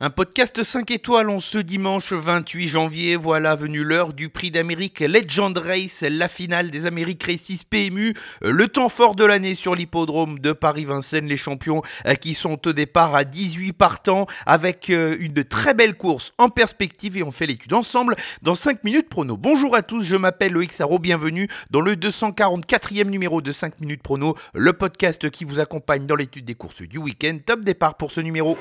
Un 0.00 0.10
podcast 0.10 0.60
5 0.60 0.90
étoiles 0.90 1.30
en 1.30 1.38
ce 1.38 1.56
dimanche 1.56 2.12
28 2.12 2.66
janvier, 2.66 3.14
voilà 3.14 3.54
venu 3.54 3.84
l'heure 3.84 4.12
du 4.12 4.28
prix 4.28 4.50
d'Amérique 4.50 4.98
Legend 4.98 5.56
Race, 5.56 6.02
la 6.02 6.28
finale 6.28 6.72
des 6.72 6.86
Amériques 6.86 7.22
Races 7.22 7.62
PMU, 7.62 8.12
le 8.42 8.66
temps 8.66 8.88
fort 8.88 9.14
de 9.14 9.24
l'année 9.24 9.54
sur 9.54 9.76
l'hippodrome 9.76 10.40
de 10.40 10.50
Paris-Vincennes, 10.50 11.28
les 11.28 11.36
champions 11.36 11.80
euh, 12.08 12.14
qui 12.14 12.34
sont 12.34 12.66
au 12.66 12.72
départ 12.72 13.14
à 13.14 13.22
18 13.22 13.72
partants 13.72 14.26
avec 14.46 14.90
euh, 14.90 15.16
une 15.20 15.44
très 15.44 15.74
belle 15.74 15.94
course 15.94 16.32
en 16.38 16.48
perspective 16.48 17.16
et 17.16 17.22
on 17.22 17.30
fait 17.30 17.46
l'étude 17.46 17.72
ensemble 17.72 18.16
dans 18.42 18.56
5 18.56 18.82
minutes 18.82 19.08
prono. 19.08 19.36
Bonjour 19.36 19.76
à 19.76 19.82
tous, 19.82 20.02
je 20.02 20.16
m'appelle 20.16 20.54
Loïc 20.54 20.72
Sarro, 20.72 20.98
bienvenue 20.98 21.46
dans 21.70 21.80
le 21.80 21.94
244e 21.94 23.04
numéro 23.04 23.40
de 23.40 23.52
5 23.52 23.80
minutes 23.80 24.02
prono, 24.02 24.34
le 24.54 24.72
podcast 24.72 25.30
qui 25.30 25.44
vous 25.44 25.60
accompagne 25.60 26.04
dans 26.04 26.16
l'étude 26.16 26.46
des 26.46 26.56
courses 26.56 26.82
du 26.82 26.98
week-end. 26.98 27.38
Top 27.46 27.60
départ 27.60 27.96
pour 27.96 28.10
ce 28.10 28.20
numéro. 28.20 28.58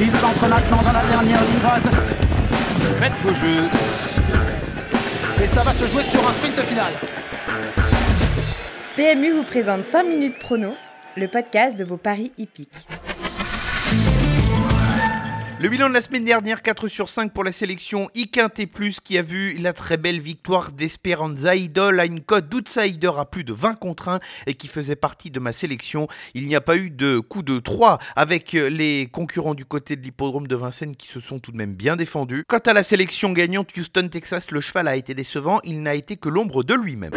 Il 0.00 0.14
s'entre 0.14 0.48
maintenant 0.48 0.80
dans 0.80 0.92
la 0.92 1.04
dernière 1.04 1.40
ligne 1.42 1.58
droite. 1.60 1.82
Faites 3.00 3.12
vos 3.24 3.34
jeux. 3.34 3.68
Et 5.42 5.46
ça 5.48 5.62
va 5.62 5.72
se 5.72 5.86
jouer 5.86 6.04
sur 6.04 6.26
un 6.28 6.32
sprint 6.32 6.60
final. 6.60 6.92
PMU 8.94 9.32
vous 9.32 9.42
présente 9.42 9.84
5 9.84 10.04
minutes 10.04 10.38
prono, 10.38 10.76
le 11.16 11.26
podcast 11.26 11.76
de 11.76 11.82
vos 11.82 11.96
paris 11.96 12.30
hippiques. 12.38 12.86
Le 15.60 15.68
bilan 15.68 15.88
de 15.88 15.94
la 15.94 16.02
semaine 16.02 16.24
dernière, 16.24 16.62
4 16.62 16.86
sur 16.86 17.08
5 17.08 17.32
pour 17.32 17.42
la 17.42 17.50
sélection 17.50 18.08
Iquinté 18.14 18.68
Plus 18.68 19.00
qui 19.00 19.18
a 19.18 19.22
vu 19.22 19.54
la 19.58 19.72
très 19.72 19.96
belle 19.96 20.20
victoire 20.20 20.70
d'Esperanza 20.70 21.56
Idol 21.56 21.98
à 21.98 22.04
une 22.04 22.20
cote 22.20 22.48
d'outsider 22.48 23.10
à 23.16 23.24
plus 23.24 23.42
de 23.42 23.52
20 23.52 23.74
contre 23.74 24.08
1 24.08 24.20
et 24.46 24.54
qui 24.54 24.68
faisait 24.68 24.94
partie 24.94 25.32
de 25.32 25.40
ma 25.40 25.50
sélection. 25.50 26.06
Il 26.34 26.46
n'y 26.46 26.54
a 26.54 26.60
pas 26.60 26.76
eu 26.76 26.90
de 26.90 27.18
coup 27.18 27.42
de 27.42 27.58
3 27.58 27.98
avec 28.14 28.52
les 28.52 29.08
concurrents 29.10 29.56
du 29.56 29.64
côté 29.64 29.96
de 29.96 30.02
l'hippodrome 30.02 30.46
de 30.46 30.54
Vincennes 30.54 30.94
qui 30.94 31.08
se 31.08 31.18
sont 31.18 31.40
tout 31.40 31.50
de 31.50 31.56
même 31.56 31.74
bien 31.74 31.96
défendus. 31.96 32.44
Quant 32.46 32.58
à 32.58 32.72
la 32.72 32.84
sélection 32.84 33.32
gagnante 33.32 33.76
Houston 33.76 34.06
Texas, 34.08 34.52
le 34.52 34.60
cheval 34.60 34.86
a 34.86 34.94
été 34.94 35.12
décevant, 35.14 35.58
il 35.64 35.82
n'a 35.82 35.96
été 35.96 36.16
que 36.16 36.28
l'ombre 36.28 36.62
de 36.62 36.74
lui-même. 36.74 37.14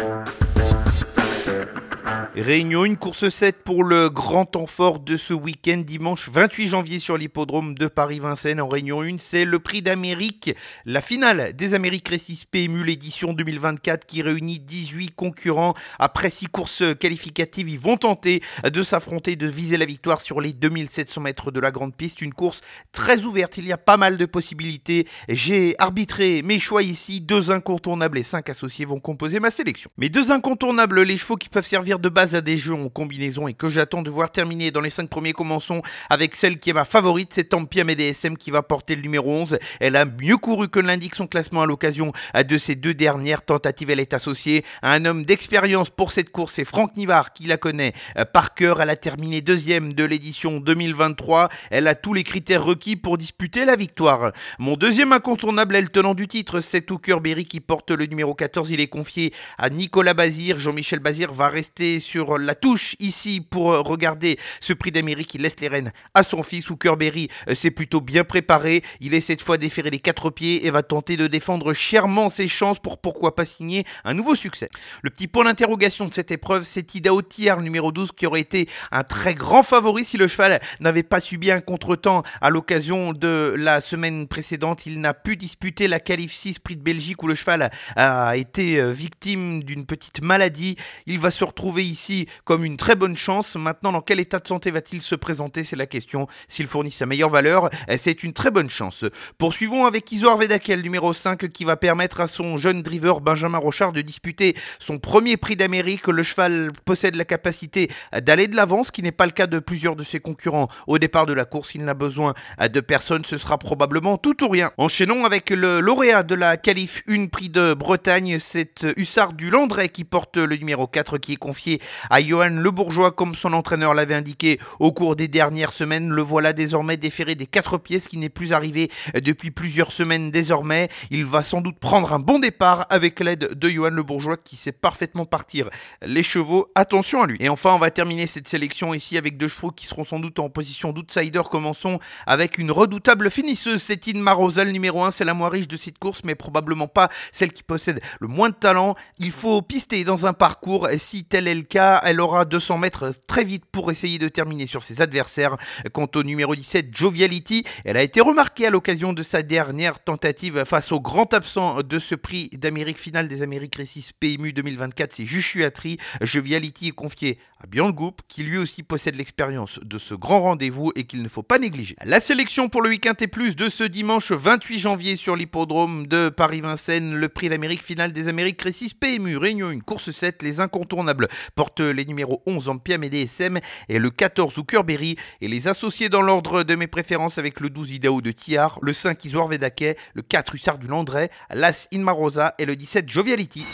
Réunion, 2.34 2.86
une 2.86 2.96
course 2.96 3.28
7 3.28 3.62
pour 3.62 3.84
le 3.84 4.08
grand 4.08 4.46
temps 4.46 4.66
fort 4.66 5.00
de 5.00 5.18
ce 5.18 5.34
week-end, 5.34 5.82
dimanche 5.84 6.30
28 6.30 6.66
janvier 6.66 6.98
sur 6.98 7.18
l'hippodrome 7.18 7.74
de 7.74 7.88
Paris-Vincennes. 7.88 8.58
En 8.62 8.68
Réunion 8.68 9.02
1, 9.02 9.18
c'est 9.18 9.44
le 9.44 9.58
prix 9.58 9.82
d'Amérique, 9.82 10.56
la 10.86 11.02
finale 11.02 11.52
des 11.52 11.74
Amériques 11.74 12.08
Récis 12.08 12.46
PMU, 12.50 12.84
l'édition 12.84 13.34
2024 13.34 14.06
qui 14.06 14.22
réunit 14.22 14.60
18 14.60 15.14
concurrents. 15.14 15.74
Après 15.98 16.30
6 16.30 16.46
courses 16.46 16.82
qualificatives, 16.98 17.68
ils 17.68 17.78
vont 17.78 17.98
tenter 17.98 18.42
de 18.64 18.82
s'affronter, 18.82 19.36
de 19.36 19.46
viser 19.46 19.76
la 19.76 19.84
victoire 19.84 20.22
sur 20.22 20.40
les 20.40 20.54
2700 20.54 21.20
mètres 21.20 21.50
de 21.50 21.60
la 21.60 21.70
grande 21.70 21.94
piste. 21.94 22.22
Une 22.22 22.32
course 22.32 22.62
très 22.92 23.24
ouverte, 23.24 23.58
il 23.58 23.66
y 23.66 23.72
a 23.72 23.78
pas 23.78 23.98
mal 23.98 24.16
de 24.16 24.24
possibilités. 24.24 25.06
J'ai 25.28 25.74
arbitré 25.78 26.40
mes 26.40 26.58
choix 26.58 26.82
ici, 26.82 27.20
deux 27.20 27.50
incontournables 27.50 28.16
et 28.16 28.22
cinq 28.22 28.48
associés 28.48 28.86
vont 28.86 29.00
composer 29.00 29.38
ma 29.38 29.50
sélection. 29.50 29.90
Mes 29.98 30.08
deux 30.08 30.30
incontournables, 30.30 31.02
les 31.02 31.18
chevaux 31.18 31.36
qui 31.36 31.50
peuvent 31.50 31.66
servir 31.66 31.98
de 31.98 32.08
base 32.08 32.21
à 32.22 32.40
des 32.40 32.56
jeux 32.56 32.74
en 32.74 32.88
combinaison 32.88 33.48
et 33.48 33.54
que 33.54 33.68
j'attends 33.68 34.02
de 34.02 34.10
voir 34.10 34.30
terminer 34.30 34.70
dans 34.70 34.80
les 34.80 34.90
5 34.90 35.08
premiers. 35.08 35.32
Commençons 35.32 35.82
avec 36.08 36.36
celle 36.36 36.58
qui 36.58 36.70
est 36.70 36.72
ma 36.72 36.84
favorite, 36.84 37.32
c'est 37.34 37.50
Tampia 37.50 37.84
MDSM 37.84 38.36
qui 38.36 38.50
va 38.50 38.62
porter 38.62 38.94
le 38.94 39.02
numéro 39.02 39.30
11. 39.30 39.58
Elle 39.80 39.96
a 39.96 40.04
mieux 40.04 40.36
couru 40.36 40.68
que 40.68 40.80
l'indique 40.80 41.14
son 41.14 41.26
classement 41.26 41.62
à 41.62 41.66
l'occasion 41.66 42.12
de 42.48 42.58
ces 42.58 42.74
deux 42.74 42.94
dernières 42.94 43.44
tentatives. 43.44 43.90
Elle 43.90 44.00
est 44.00 44.14
associée 44.14 44.64
à 44.82 44.92
un 44.92 45.04
homme 45.04 45.24
d'expérience 45.24 45.90
pour 45.90 46.12
cette 46.12 46.30
course, 46.30 46.54
c'est 46.54 46.64
Franck 46.64 46.96
Nivard 46.96 47.32
qui 47.32 47.44
la 47.44 47.56
connaît 47.56 47.92
par 48.32 48.54
cœur. 48.54 48.80
Elle 48.80 48.90
a 48.90 48.96
terminé 48.96 49.40
deuxième 49.40 49.92
de 49.92 50.04
l'édition 50.04 50.60
2023. 50.60 51.48
Elle 51.70 51.88
a 51.88 51.94
tous 51.94 52.14
les 52.14 52.22
critères 52.22 52.64
requis 52.64 52.96
pour 52.96 53.18
disputer 53.18 53.64
la 53.64 53.76
victoire. 53.76 54.32
Mon 54.58 54.76
deuxième 54.76 55.12
incontournable 55.12 55.76
est 55.76 55.80
le 55.80 55.88
tenant 55.88 56.14
du 56.14 56.28
titre, 56.28 56.60
c'est 56.60 56.90
Hooker 56.90 57.20
Berry 57.20 57.44
qui 57.44 57.60
porte 57.60 57.90
le 57.90 58.06
numéro 58.06 58.34
14. 58.34 58.70
Il 58.70 58.80
est 58.80 58.88
confié 58.88 59.32
à 59.58 59.70
Nicolas 59.70 60.14
Bazir. 60.14 60.58
Jean-Michel 60.58 61.00
Bazir 61.00 61.32
va 61.32 61.48
rester 61.48 62.00
sur 62.00 62.11
la 62.16 62.54
touche 62.54 62.96
ici 63.00 63.40
pour 63.40 63.66
regarder 63.86 64.38
ce 64.60 64.72
prix 64.72 64.92
d'Amérique. 64.92 65.34
Il 65.34 65.42
laisse 65.42 65.60
les 65.60 65.68
rênes 65.68 65.92
à 66.14 66.22
son 66.22 66.42
fils. 66.42 66.70
Hooker 66.70 66.96
Berry 66.96 67.28
s'est 67.54 67.70
plutôt 67.70 68.00
bien 68.00 68.24
préparé. 68.24 68.82
Il 69.00 69.14
est 69.14 69.20
cette 69.20 69.42
fois 69.42 69.58
déféré 69.58 69.90
les 69.90 69.98
quatre 69.98 70.30
pieds 70.30 70.66
et 70.66 70.70
va 70.70 70.82
tenter 70.82 71.16
de 71.16 71.26
défendre 71.26 71.72
chèrement 71.72 72.30
ses 72.30 72.48
chances 72.48 72.78
pour 72.78 72.98
pourquoi 72.98 73.34
pas 73.34 73.44
signer 73.44 73.84
un 74.04 74.14
nouveau 74.14 74.34
succès. 74.34 74.68
Le 75.02 75.10
petit 75.10 75.28
point 75.28 75.44
d'interrogation 75.44 76.06
de 76.06 76.14
cette 76.14 76.30
épreuve, 76.30 76.64
c'est 76.64 76.94
Idao 76.94 77.22
Tier, 77.22 77.54
numéro 77.60 77.92
12, 77.92 78.12
qui 78.12 78.26
aurait 78.26 78.40
été 78.40 78.68
un 78.90 79.04
très 79.04 79.34
grand 79.34 79.62
favori 79.62 80.04
si 80.04 80.16
le 80.16 80.28
cheval 80.28 80.60
n'avait 80.80 81.02
pas 81.02 81.20
subi 81.20 81.50
un 81.50 81.60
contretemps 81.60 82.22
à 82.40 82.50
l'occasion 82.50 83.12
de 83.12 83.54
la 83.56 83.80
semaine 83.80 84.28
précédente. 84.28 84.86
Il 84.86 85.00
n'a 85.00 85.14
pu 85.14 85.36
disputer 85.36 85.88
la 85.88 86.00
qualif 86.00 86.32
6 86.32 86.58
prix 86.58 86.76
de 86.76 86.82
Belgique 86.82 87.22
où 87.22 87.26
le 87.26 87.34
cheval 87.34 87.70
a 87.96 88.36
été 88.36 88.92
victime 88.92 89.62
d'une 89.62 89.86
petite 89.86 90.22
maladie. 90.22 90.76
Il 91.06 91.18
va 91.18 91.30
se 91.30 91.44
retrouver 91.44 91.84
ici 91.84 92.01
comme 92.44 92.64
une 92.64 92.76
très 92.76 92.96
bonne 92.96 93.16
chance. 93.16 93.56
Maintenant, 93.56 93.92
dans 93.92 94.00
quel 94.00 94.20
état 94.20 94.38
de 94.38 94.46
santé 94.46 94.70
va-t-il 94.70 95.02
se 95.02 95.14
présenter? 95.14 95.64
C'est 95.64 95.76
la 95.76 95.86
question. 95.86 96.26
S'il 96.48 96.66
fournit 96.66 96.90
sa 96.90 97.06
meilleure 97.06 97.30
valeur, 97.30 97.70
c'est 97.96 98.22
une 98.22 98.32
très 98.32 98.50
bonne 98.50 98.70
chance. 98.70 99.04
Poursuivons 99.38 99.86
avec 99.86 100.10
Isor 100.12 100.36
Vedakel, 100.36 100.82
numéro 100.82 101.12
5, 101.12 101.48
qui 101.48 101.64
va 101.64 101.76
permettre 101.76 102.20
à 102.20 102.28
son 102.28 102.56
jeune 102.56 102.82
driver 102.82 103.20
Benjamin 103.20 103.58
Rochard 103.58 103.92
de 103.92 104.00
disputer 104.00 104.56
son 104.78 104.98
premier 104.98 105.36
prix 105.36 105.56
d'Amérique. 105.56 106.06
Le 106.06 106.22
cheval 106.22 106.72
possède 106.84 107.16
la 107.16 107.24
capacité 107.24 107.90
d'aller 108.12 108.48
de 108.48 108.56
l'avant, 108.56 108.84
ce 108.84 108.92
qui 108.92 109.02
n'est 109.02 109.12
pas 109.12 109.26
le 109.26 109.32
cas 109.32 109.46
de 109.46 109.58
plusieurs 109.58 109.96
de 109.96 110.02
ses 110.02 110.20
concurrents 110.20 110.68
au 110.86 110.98
départ 110.98 111.26
de 111.26 111.32
la 111.32 111.44
course. 111.44 111.74
Il 111.74 111.84
n'a 111.84 111.94
besoin 111.94 112.34
de 112.60 112.80
personne, 112.80 113.24
ce 113.24 113.38
sera 113.38 113.58
probablement 113.58 114.18
tout 114.18 114.42
ou 114.44 114.48
rien. 114.48 114.72
Enchaînons 114.76 115.24
avec 115.24 115.50
le 115.50 115.80
lauréat 115.80 116.22
de 116.22 116.34
la 116.34 116.56
qualif 116.56 117.02
1 117.08 117.26
prix 117.26 117.48
de 117.48 117.74
Bretagne, 117.74 118.38
c'est 118.38 118.86
Hussard 118.96 119.32
du 119.32 119.50
Landré 119.50 119.88
qui 119.88 120.04
porte 120.04 120.36
le 120.36 120.56
numéro 120.56 120.86
4 120.86 121.18
qui 121.18 121.34
est 121.34 121.36
confié 121.36 121.80
à 122.10 122.20
Johan 122.20 122.50
Le 122.50 122.70
Bourgeois, 122.70 123.10
comme 123.12 123.34
son 123.34 123.52
entraîneur 123.52 123.94
l'avait 123.94 124.14
indiqué 124.14 124.58
au 124.78 124.92
cours 124.92 125.16
des 125.16 125.28
dernières 125.28 125.72
semaines. 125.72 126.10
Le 126.10 126.22
voilà 126.22 126.52
désormais 126.52 126.96
déféré 126.96 127.34
des 127.34 127.46
quatre 127.46 127.78
pièces 127.78 128.08
qui 128.08 128.18
n'est 128.18 128.28
plus 128.28 128.52
arrivé 128.52 128.90
depuis 129.14 129.50
plusieurs 129.50 129.92
semaines 129.92 130.30
désormais. 130.30 130.88
Il 131.10 131.24
va 131.24 131.42
sans 131.42 131.60
doute 131.60 131.78
prendre 131.78 132.12
un 132.12 132.18
bon 132.18 132.38
départ 132.38 132.86
avec 132.90 133.20
l'aide 133.20 133.54
de 133.54 133.68
Johan 133.68 133.90
Le 133.90 134.02
Bourgeois 134.02 134.36
qui 134.36 134.56
sait 134.56 134.72
parfaitement 134.72 135.26
partir 135.26 135.68
les 136.04 136.22
chevaux. 136.22 136.70
Attention 136.74 137.22
à 137.22 137.26
lui. 137.26 137.36
Et 137.40 137.48
enfin, 137.48 137.72
on 137.74 137.78
va 137.78 137.90
terminer 137.90 138.26
cette 138.26 138.48
sélection 138.48 138.94
ici 138.94 139.18
avec 139.18 139.36
deux 139.36 139.48
chevaux 139.48 139.70
qui 139.70 139.86
seront 139.86 140.04
sans 140.04 140.18
doute 140.18 140.38
en 140.38 140.48
position 140.48 140.92
d'outsider. 140.92 141.42
Commençons 141.50 141.98
avec 142.26 142.58
une 142.58 142.70
redoutable 142.70 143.30
finisseuse, 143.30 143.82
Cétine 143.82 144.20
Marozal 144.20 144.70
numéro 144.70 145.02
1. 145.04 145.10
C'est 145.10 145.24
la 145.24 145.34
moins 145.34 145.48
riche 145.48 145.68
de 145.68 145.76
cette 145.76 145.98
course, 145.98 146.20
mais 146.24 146.34
probablement 146.34 146.88
pas 146.88 147.08
celle 147.32 147.52
qui 147.52 147.62
possède 147.62 148.00
le 148.20 148.28
moins 148.28 148.50
de 148.50 148.54
talent. 148.54 148.94
Il 149.18 149.32
faut 149.32 149.62
pister 149.62 150.04
dans 150.04 150.26
un 150.26 150.32
parcours. 150.32 150.88
Si 150.98 151.24
tel 151.24 151.48
est 151.48 151.54
le 151.54 151.62
cas, 151.62 151.81
elle 152.04 152.20
aura 152.20 152.44
200 152.44 152.78
mètres 152.78 153.12
très 153.26 153.44
vite 153.44 153.64
pour 153.70 153.90
essayer 153.90 154.18
de 154.18 154.28
terminer 154.28 154.66
sur 154.66 154.82
ses 154.82 155.00
adversaires. 155.02 155.56
Quant 155.92 156.08
au 156.14 156.22
numéro 156.22 156.54
17, 156.54 156.96
Joviality, 156.96 157.64
elle 157.84 157.96
a 157.96 158.02
été 158.02 158.20
remarquée 158.20 158.66
à 158.66 158.70
l'occasion 158.70 159.12
de 159.12 159.22
sa 159.22 159.42
dernière 159.42 160.00
tentative 160.00 160.64
face 160.64 160.92
au 160.92 161.00
grand 161.00 161.32
absent 161.34 161.82
de 161.82 161.98
ce 161.98 162.14
prix 162.14 162.50
d'Amérique 162.52 162.98
finale 162.98 163.28
des 163.28 163.42
Amériques 163.42 163.76
Récis 163.76 164.10
PMU 164.18 164.52
2024, 164.52 165.12
c'est 165.12 165.24
Jushuatri. 165.24 165.98
Joviality 166.20 166.88
est 166.88 166.92
confié 166.92 167.38
à 167.60 167.66
Björn 167.66 167.92
Goup, 167.92 168.16
qui 168.28 168.42
lui 168.42 168.58
aussi 168.58 168.82
possède 168.82 169.16
l'expérience 169.16 169.80
de 169.82 169.98
ce 169.98 170.14
grand 170.14 170.42
rendez-vous 170.42 170.92
et 170.96 171.04
qu'il 171.04 171.22
ne 171.22 171.28
faut 171.28 171.42
pas 171.42 171.58
négliger. 171.58 171.96
La 172.04 172.20
sélection 172.20 172.68
pour 172.68 172.82
le 172.82 172.90
week-end 172.90 173.14
et 173.20 173.26
plus 173.26 173.56
de 173.56 173.68
ce 173.68 173.84
dimanche 173.84 174.32
28 174.32 174.78
janvier 174.78 175.16
sur 175.16 175.36
l'hippodrome 175.36 176.06
de 176.06 176.28
Paris-Vincennes, 176.28 177.14
le 177.14 177.28
prix 177.28 177.48
d'Amérique 177.48 177.82
finale 177.82 178.12
des 178.12 178.28
Amériques 178.28 178.62
Récis 178.62 178.94
PMU, 178.98 179.36
Réunion 179.36 179.70
une 179.70 179.82
course 179.82 180.10
7, 180.10 180.42
les 180.42 180.60
incontournables 180.60 181.28
portent 181.54 181.71
les 181.80 182.04
numéros 182.04 182.42
11 182.46 182.68
Ampiam 182.68 183.02
et 183.04 183.10
DSM 183.10 183.58
et 183.88 183.98
le 183.98 184.10
14 184.10 184.56
Oukerberry 184.58 185.16
et 185.40 185.48
les 185.48 185.68
associés 185.68 186.08
dans 186.08 186.22
l'ordre 186.22 186.62
de 186.62 186.74
mes 186.74 186.86
préférences 186.86 187.38
avec 187.38 187.60
le 187.60 187.70
12 187.70 187.92
Idao 187.92 188.20
de 188.20 188.32
Tiar, 188.32 188.78
le 188.82 188.92
5 188.92 189.24
Isoar 189.24 189.48
Vedaquet, 189.48 189.96
le 190.14 190.22
4 190.22 190.54
Hussard 190.54 190.78
du 190.78 190.86
Landré, 190.86 191.30
l'As 191.50 191.88
Inmarosa 191.92 192.54
et 192.58 192.66
le 192.66 192.76
17 192.76 193.08
Joviality. 193.08 193.66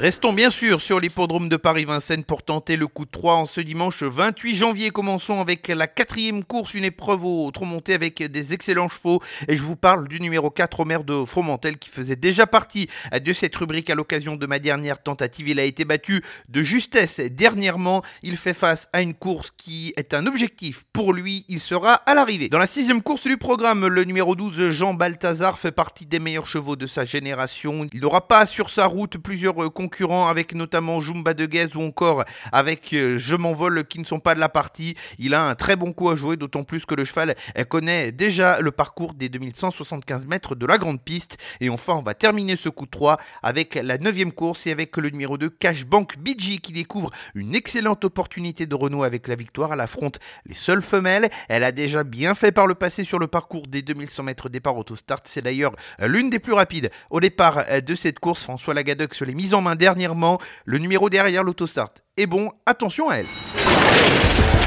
Restons 0.00 0.32
bien 0.32 0.50
sûr 0.50 0.80
sur 0.80 1.00
l'hippodrome 1.00 1.48
de 1.48 1.56
Paris-Vincennes 1.56 2.22
pour 2.22 2.44
tenter 2.44 2.76
le 2.76 2.86
coup 2.86 3.04
de 3.04 3.10
3 3.10 3.34
en 3.34 3.46
ce 3.46 3.60
dimanche 3.60 4.04
28 4.04 4.54
janvier. 4.54 4.90
Commençons 4.90 5.40
avec 5.40 5.66
la 5.66 5.88
quatrième 5.88 6.44
course, 6.44 6.74
une 6.74 6.84
épreuve 6.84 7.24
au 7.24 7.50
monté 7.62 7.94
avec 7.94 8.22
des 8.22 8.54
excellents 8.54 8.88
chevaux. 8.88 9.20
Et 9.48 9.56
je 9.56 9.62
vous 9.64 9.74
parle 9.74 10.06
du 10.06 10.20
numéro 10.20 10.50
4, 10.50 10.78
Omer 10.78 11.02
de 11.02 11.24
Fromentel, 11.24 11.78
qui 11.78 11.88
faisait 11.90 12.14
déjà 12.14 12.46
partie 12.46 12.88
de 13.12 13.32
cette 13.32 13.56
rubrique 13.56 13.90
à 13.90 13.96
l'occasion 13.96 14.36
de 14.36 14.46
ma 14.46 14.60
dernière 14.60 15.02
tentative. 15.02 15.48
Il 15.48 15.58
a 15.58 15.64
été 15.64 15.84
battu 15.84 16.22
de 16.48 16.62
justesse 16.62 17.18
dernièrement. 17.18 18.04
Il 18.22 18.36
fait 18.36 18.54
face 18.54 18.88
à 18.92 19.02
une 19.02 19.14
course 19.14 19.52
qui 19.56 19.94
est 19.96 20.14
un 20.14 20.28
objectif 20.28 20.84
pour 20.92 21.12
lui. 21.12 21.44
Il 21.48 21.58
sera 21.58 21.94
à 21.94 22.14
l'arrivée. 22.14 22.48
Dans 22.48 22.58
la 22.58 22.68
sixième 22.68 23.02
course 23.02 23.26
du 23.26 23.36
programme, 23.36 23.88
le 23.88 24.04
numéro 24.04 24.36
12, 24.36 24.70
Jean 24.70 24.94
Balthazar, 24.94 25.58
fait 25.58 25.72
partie 25.72 26.06
des 26.06 26.20
meilleurs 26.20 26.46
chevaux 26.46 26.76
de 26.76 26.86
sa 26.86 27.04
génération. 27.04 27.88
Il 27.92 27.98
n'aura 27.98 28.28
pas 28.28 28.46
sur 28.46 28.70
sa 28.70 28.86
route 28.86 29.18
plusieurs 29.18 29.56
concurrents 29.56 29.87
concurrents 29.88 30.28
avec 30.28 30.54
notamment 30.54 31.00
Jumba 31.00 31.32
de 31.32 31.46
Guez 31.46 31.74
ou 31.74 31.80
encore 31.80 32.24
avec 32.52 32.92
euh, 32.92 33.16
Je 33.16 33.34
m'envole 33.34 33.84
qui 33.84 33.98
ne 33.98 34.04
sont 34.04 34.20
pas 34.20 34.34
de 34.34 34.40
la 34.40 34.50
partie. 34.50 34.94
Il 35.18 35.32
a 35.32 35.42
un 35.42 35.54
très 35.54 35.76
bon 35.76 35.94
coup 35.94 36.10
à 36.10 36.16
jouer, 36.16 36.36
d'autant 36.36 36.62
plus 36.62 36.84
que 36.84 36.94
le 36.94 37.06
cheval 37.06 37.34
connaît 37.70 38.12
déjà 38.12 38.60
le 38.60 38.70
parcours 38.70 39.14
des 39.14 39.30
2175 39.30 40.26
mètres 40.26 40.54
de 40.54 40.66
la 40.66 40.76
grande 40.76 41.00
piste. 41.00 41.38
Et 41.62 41.70
enfin, 41.70 41.94
on 41.94 42.02
va 42.02 42.12
terminer 42.12 42.56
ce 42.56 42.68
coup 42.68 42.84
de 42.84 42.90
3 42.90 43.16
avec 43.42 43.76
la 43.76 43.96
9 43.96 44.34
course 44.34 44.66
et 44.66 44.72
avec 44.72 44.94
le 44.98 45.08
numéro 45.08 45.38
2 45.38 45.48
Cashbank 45.48 46.18
BG 46.18 46.58
qui 46.58 46.74
découvre 46.74 47.10
une 47.34 47.54
excellente 47.54 48.04
opportunité 48.04 48.66
de 48.66 48.74
Renault 48.74 49.04
avec 49.04 49.26
la 49.26 49.36
victoire. 49.36 49.72
Elle 49.72 49.80
affronte 49.80 50.18
les 50.44 50.54
seules 50.54 50.82
femelles. 50.82 51.30
Elle 51.48 51.64
a 51.64 51.72
déjà 51.72 52.04
bien 52.04 52.34
fait 52.34 52.52
par 52.52 52.66
le 52.66 52.74
passé 52.74 53.04
sur 53.04 53.18
le 53.18 53.26
parcours 53.26 53.66
des 53.66 53.80
2100 53.80 54.22
mètres 54.22 54.50
départ 54.50 54.76
auto-start. 54.76 55.26
C'est 55.26 55.42
d'ailleurs 55.42 55.72
l'une 56.00 56.28
des 56.28 56.40
plus 56.40 56.52
rapides 56.52 56.90
au 57.08 57.20
départ 57.20 57.64
de 57.80 57.94
cette 57.94 58.18
course. 58.18 58.42
François 58.42 58.74
Lagadec 58.74 59.14
se 59.14 59.24
l'est 59.24 59.34
mise 59.34 59.54
en 59.54 59.62
main 59.62 59.77
dernièrement. 59.78 60.38
Le 60.66 60.76
numéro 60.78 61.08
derrière 61.08 61.42
l'autostart 61.42 61.94
est 62.18 62.26
bon. 62.26 62.50
Attention 62.66 63.08
à 63.08 63.16
elle. 63.16 64.57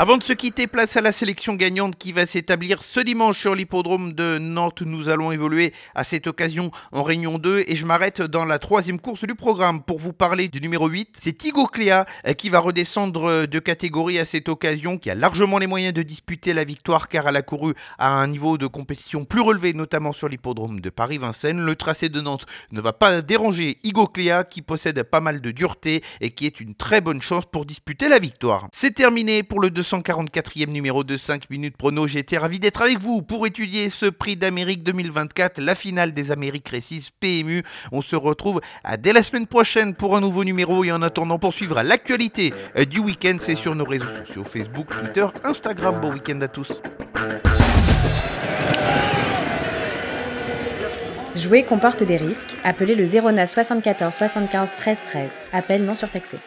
Avant 0.00 0.16
de 0.16 0.22
se 0.22 0.32
quitter, 0.32 0.66
place 0.66 0.96
à 0.96 1.02
la 1.02 1.12
sélection 1.12 1.56
gagnante 1.56 1.94
qui 1.94 2.12
va 2.12 2.24
s'établir 2.24 2.82
ce 2.82 3.00
dimanche 3.00 3.38
sur 3.38 3.54
l'hippodrome 3.54 4.14
de 4.14 4.38
Nantes. 4.38 4.80
Nous 4.80 5.10
allons 5.10 5.30
évoluer 5.30 5.74
à 5.94 6.04
cette 6.04 6.26
occasion 6.26 6.70
en 6.90 7.02
Réunion 7.02 7.36
2 7.36 7.64
et 7.66 7.76
je 7.76 7.84
m'arrête 7.84 8.22
dans 8.22 8.46
la 8.46 8.58
troisième 8.58 8.98
course 8.98 9.26
du 9.26 9.34
programme 9.34 9.82
pour 9.82 9.98
vous 9.98 10.14
parler 10.14 10.48
du 10.48 10.62
numéro 10.62 10.88
8. 10.88 11.16
C'est 11.20 11.34
Tigo 11.34 11.66
Cléa 11.66 12.06
euh, 12.26 12.32
qui 12.32 12.48
va 12.48 12.60
redescendre 12.60 13.24
euh, 13.26 13.46
de 13.46 13.58
catégorie 13.58 14.18
à 14.18 14.24
cette 14.24 14.48
occasion, 14.48 14.96
qui 14.96 15.10
a 15.10 15.14
largement 15.14 15.58
les 15.58 15.66
moyens 15.66 15.92
de 15.92 16.02
disputer 16.02 16.54
la 16.54 16.64
victoire 16.64 17.10
car 17.10 17.28
elle 17.28 17.36
a 17.36 17.42
couru 17.42 17.74
à 17.98 18.08
un 18.08 18.26
niveau 18.26 18.56
de 18.56 18.66
compétition 18.66 19.26
plus 19.26 19.42
relevé, 19.42 19.74
notamment 19.74 20.14
sur 20.14 20.30
l'hippodrome 20.30 20.80
de 20.80 20.88
Paris-Vincennes. 20.88 21.60
Le 21.60 21.76
tracé 21.76 22.08
de 22.08 22.22
Nantes 22.22 22.46
ne 22.72 22.80
va 22.80 22.94
pas 22.94 23.20
déranger 23.20 23.76
Igo 23.84 24.06
Cléa 24.06 24.44
qui 24.44 24.62
possède 24.62 25.02
pas 25.02 25.20
mal 25.20 25.42
de 25.42 25.50
dureté 25.50 26.02
et 26.22 26.30
qui 26.30 26.46
est 26.46 26.58
une 26.58 26.74
très 26.74 27.02
bonne 27.02 27.20
chance 27.20 27.44
pour 27.44 27.66
disputer 27.66 28.08
la 28.08 28.18
victoire. 28.18 28.66
C'est 28.72 28.94
terminé 28.94 29.42
pour 29.42 29.60
le 29.60 29.68
200 29.68 29.89
244e 29.90 30.70
numéro 30.70 31.04
de 31.04 31.16
5 31.16 31.50
minutes 31.50 31.76
prono. 31.76 32.06
J'étais 32.06 32.38
ravi 32.38 32.60
d'être 32.60 32.82
avec 32.82 32.98
vous 32.98 33.22
pour 33.22 33.46
étudier 33.46 33.90
ce 33.90 34.06
prix 34.06 34.36
d'Amérique 34.36 34.82
2024, 34.82 35.60
la 35.60 35.74
finale 35.74 36.12
des 36.12 36.30
Amériques 36.30 36.68
Récis 36.68 37.10
PMU. 37.18 37.62
On 37.92 38.00
se 38.00 38.16
retrouve 38.16 38.60
dès 38.98 39.12
la 39.12 39.22
semaine 39.22 39.46
prochaine 39.46 39.94
pour 39.94 40.16
un 40.16 40.20
nouveau 40.20 40.44
numéro 40.44 40.84
et 40.84 40.92
en 40.92 41.02
attendant 41.02 41.38
pour 41.38 41.52
suivre 41.54 41.82
l'actualité 41.82 42.54
euh, 42.76 42.84
du 42.84 43.00
week-end, 43.00 43.36
c'est 43.38 43.56
sur 43.56 43.74
nos 43.74 43.84
réseaux 43.84 44.06
sociaux 44.24 44.44
Facebook, 44.44 44.88
Twitter, 44.88 45.26
Instagram. 45.44 46.00
Bon 46.00 46.12
week-end 46.12 46.40
à 46.40 46.48
tous. 46.48 46.80
Jouer 51.36 51.62
comporte 51.62 52.02
des 52.02 52.16
risques. 52.16 52.56
Appelez 52.64 52.94
le 52.94 53.04
09 53.04 53.50
74 53.50 54.14
75 54.14 54.68
13 54.76 54.98
13. 55.06 55.30
Appel 55.52 55.84
non 55.84 55.94
surtaxé. 55.94 56.38